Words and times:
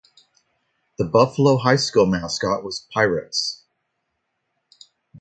The 0.97 1.05
Buffalo 1.05 1.57
High 1.57 1.75
School 1.75 2.07
mascot 2.07 2.63
was 2.63 2.87
Pirates. 2.91 3.61